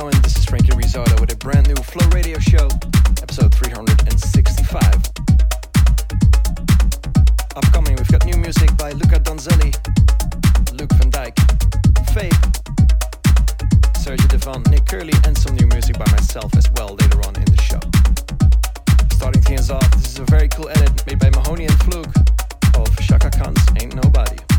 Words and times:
going? 0.00 0.20
This 0.22 0.36
is 0.38 0.44
Frankie 0.46 0.72
Rizardo 0.72 1.20
with 1.20 1.32
a 1.32 1.36
brand 1.36 1.68
new 1.68 1.76
Flow 1.76 2.04
Radio 2.08 2.36
Show, 2.40 2.66
episode 3.22 3.54
365. 3.54 4.82
Upcoming, 7.54 7.94
we've 7.94 8.08
got 8.08 8.26
new 8.26 8.36
music 8.38 8.76
by 8.76 8.90
Luca 8.90 9.20
Donzelli, 9.20 9.70
Luuk 10.74 10.90
van 10.98 11.10
Dijk, 11.12 11.36
Fabe, 12.10 12.34
Sergio 14.02 14.26
Devon, 14.26 14.64
Nick 14.68 14.84
Curly, 14.86 15.14
and 15.26 15.38
some 15.38 15.54
new 15.54 15.68
music 15.68 15.96
by 15.96 16.10
myself 16.10 16.50
as 16.56 16.68
well 16.72 16.96
later 16.96 17.20
on 17.28 17.36
in 17.36 17.44
the 17.44 17.62
show. 17.62 17.78
Starting 19.14 19.42
things 19.42 19.70
off, 19.70 19.88
this 19.92 20.06
is 20.06 20.18
a 20.18 20.24
very 20.24 20.48
cool 20.48 20.68
edit 20.70 21.06
made 21.06 21.20
by 21.20 21.30
Mahoney 21.30 21.66
and 21.66 21.78
Fluke 21.84 22.16
of 22.74 22.90
Chaka 22.98 23.30
Khan's 23.30 23.64
Ain't 23.80 23.94
Nobody. 23.94 24.53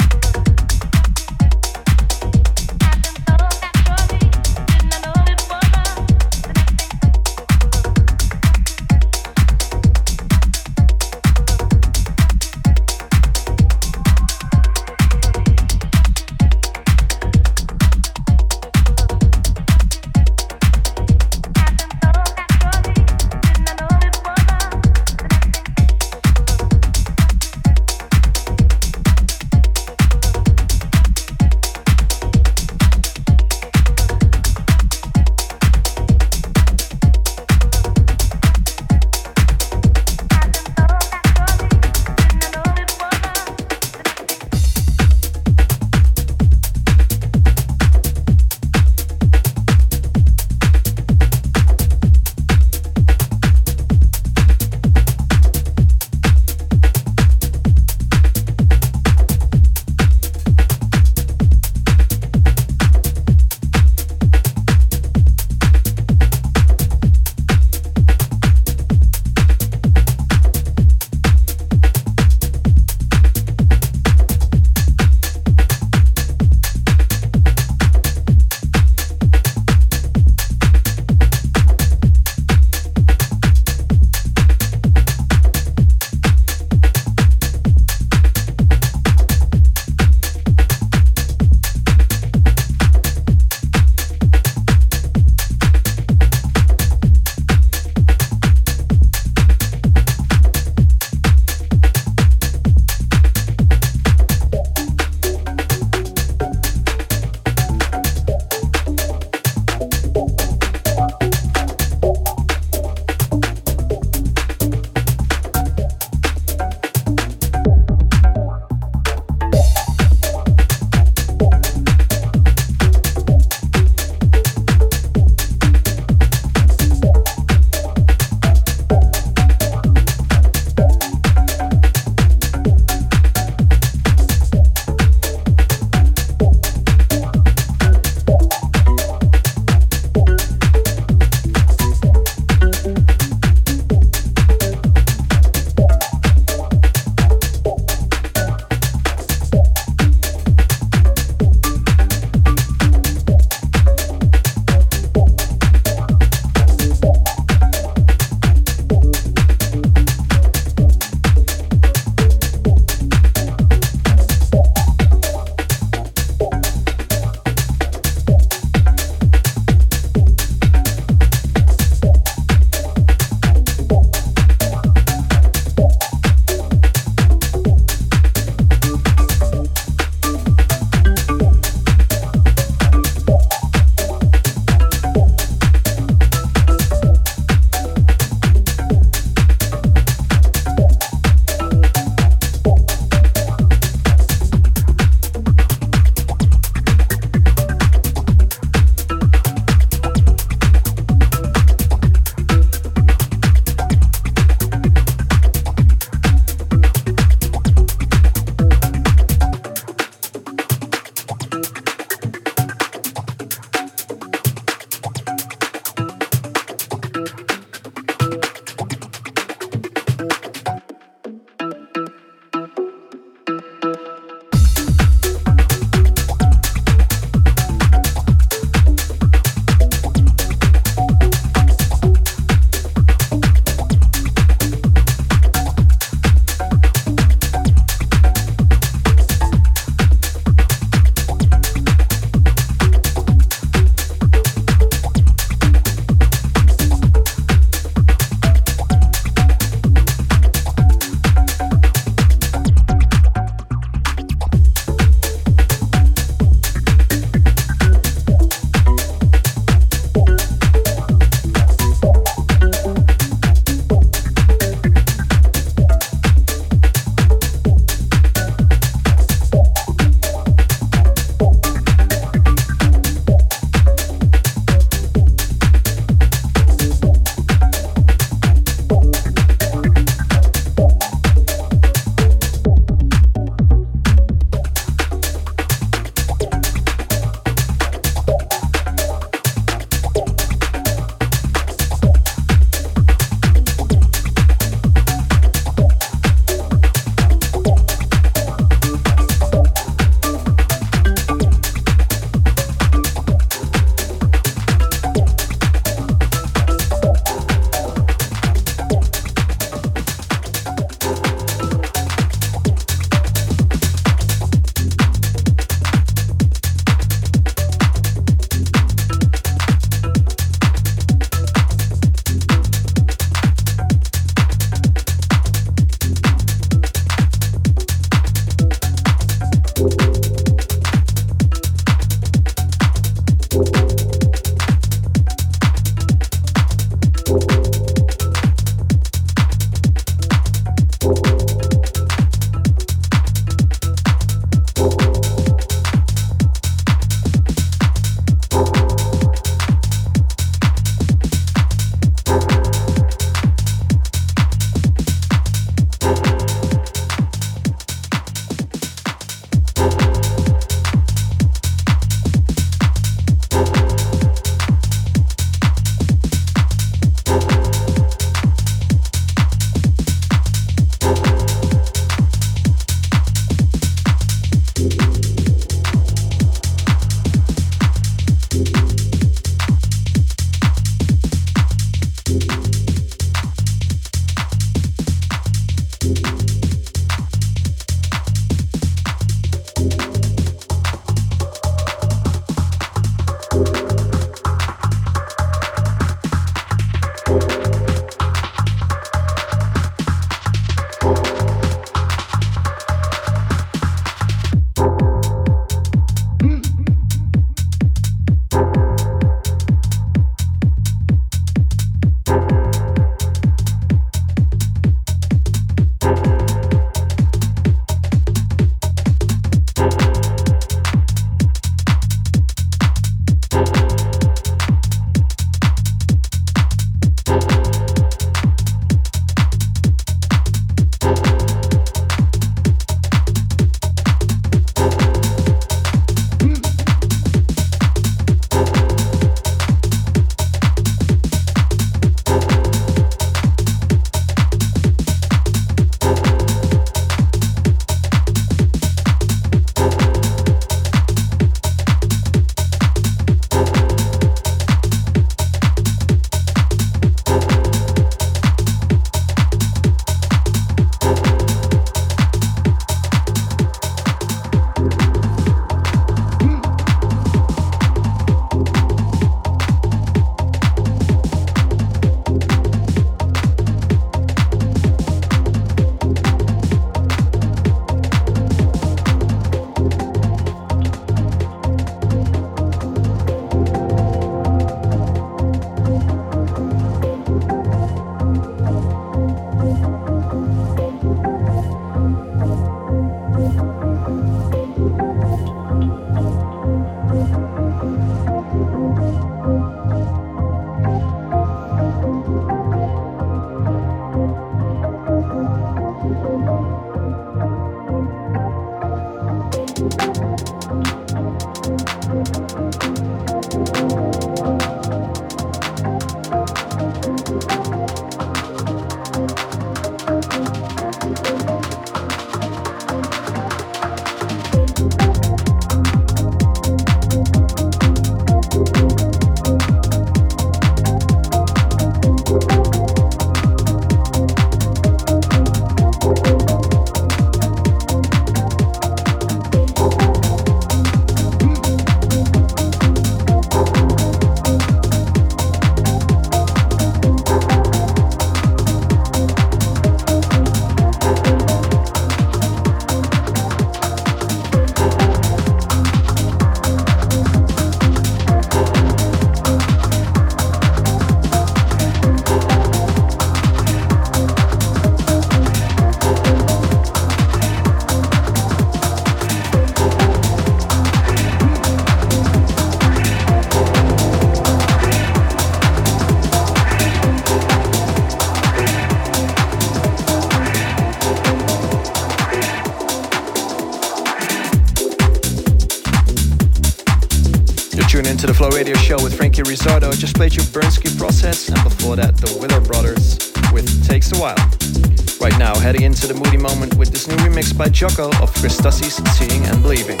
By 597.61 597.69
Jocko 597.69 598.07
of 598.23 598.33
Christossi's 598.33 598.95
Seeing 599.15 599.45
and 599.45 599.61
Believing. 599.61 600.00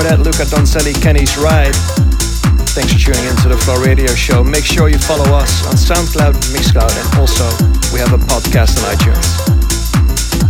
Before 0.00 0.16
that, 0.16 0.24
Luca 0.24 0.48
Donzelli, 0.48 0.96
Kenny's 0.96 1.36
Ride. 1.36 1.76
Thanks 2.72 2.96
for 2.96 3.12
tuning 3.12 3.20
in 3.28 3.36
to 3.44 3.52
the 3.52 3.58
Flow 3.68 3.76
Radio 3.84 4.08
Show. 4.16 4.42
Make 4.42 4.64
sure 4.64 4.88
you 4.88 4.96
follow 4.96 5.28
us 5.36 5.60
on 5.68 5.76
SoundCloud, 5.76 6.40
Mixcloud, 6.56 6.88
and 6.88 7.20
also 7.20 7.44
we 7.92 8.00
have 8.00 8.16
a 8.16 8.22
podcast 8.24 8.80
on 8.80 8.96
iTunes. 8.96 9.28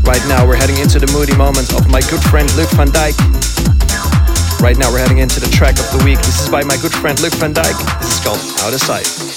Right 0.06 0.22
now, 0.30 0.46
we're 0.46 0.54
heading 0.54 0.78
into 0.78 1.00
the 1.00 1.10
moody 1.10 1.34
moment 1.34 1.74
of 1.74 1.90
my 1.90 1.98
good 2.06 2.22
friend 2.30 2.46
Luuk 2.54 2.70
van 2.78 2.94
Dijk. 2.94 3.18
Right 4.62 4.78
now, 4.78 4.92
we're 4.92 5.02
heading 5.02 5.18
into 5.18 5.40
the 5.40 5.50
track 5.50 5.80
of 5.82 5.98
the 5.98 6.04
week. 6.04 6.18
This 6.18 6.38
is 6.38 6.48
by 6.48 6.62
my 6.62 6.76
good 6.76 6.94
friend 6.94 7.18
Luuk 7.18 7.34
van 7.34 7.52
Dijk. 7.52 7.74
This 7.98 8.14
is 8.14 8.20
called 8.22 8.38
Out 8.62 8.72
of 8.72 8.78
Sight. 8.78 9.29